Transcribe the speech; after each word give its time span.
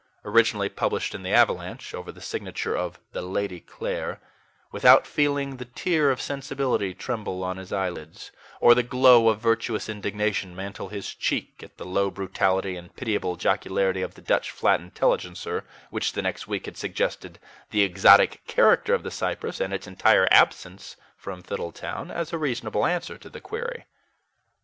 originally 0.25 0.67
published 0.67 1.13
in 1.13 1.21
the 1.21 1.31
AVALANCHE, 1.31 1.93
over 1.93 2.11
the 2.11 2.19
signature 2.21 2.75
of 2.75 2.99
"The 3.11 3.21
Lady 3.21 3.59
Clare," 3.59 4.19
without 4.71 5.05
feeling 5.05 5.57
the 5.57 5.65
tear 5.65 6.09
of 6.09 6.19
sensibility 6.19 6.95
tremble 6.95 7.43
on 7.43 7.57
his 7.57 7.71
eyelids, 7.71 8.31
or 8.59 8.73
the 8.73 8.81
glow 8.81 9.29
of 9.29 9.39
virtuous 9.39 9.87
indignation 9.87 10.55
mantle 10.55 10.89
his 10.89 11.13
cheek, 11.13 11.61
at 11.61 11.77
the 11.77 11.85
low 11.85 12.09
brutality 12.09 12.75
and 12.77 12.95
pitiable 12.95 13.35
jocularity 13.35 14.01
of 14.01 14.15
THE 14.15 14.23
DUTCH 14.23 14.49
FLAT 14.49 14.79
INTELLIGENCER, 14.79 15.65
which 15.91 16.13
the 16.13 16.23
next 16.23 16.47
week 16.47 16.65
had 16.65 16.77
suggested 16.77 17.37
the 17.69 17.83
exotic 17.83 18.41
character 18.47 18.95
of 18.95 19.03
the 19.03 19.11
cypress, 19.11 19.61
and 19.61 19.71
its 19.71 19.85
entire 19.85 20.27
absence 20.31 20.95
from 21.15 21.43
Fiddletown, 21.43 22.09
as 22.09 22.33
a 22.33 22.39
reasonable 22.39 22.87
answer 22.87 23.19
to 23.19 23.29
the 23.29 23.39
query. 23.39 23.85